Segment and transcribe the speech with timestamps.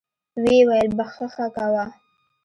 [0.41, 1.85] ويې ويل بخښه کوه.